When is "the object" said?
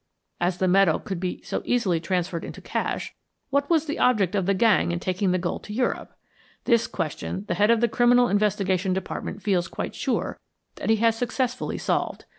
3.85-4.33